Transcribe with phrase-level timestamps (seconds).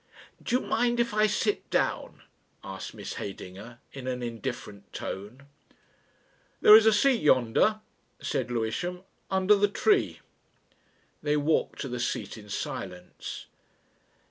[0.41, 2.23] "Do you mind if I sit down?"
[2.63, 5.43] asked Miss Heydinger in an indifferent tone.
[6.59, 7.81] "There is a seat yonder,"
[8.19, 10.21] said Lewisham, "under the tree."
[11.21, 13.45] They walked to the seat in silence.